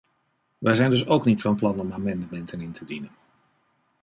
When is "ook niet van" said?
1.07-1.55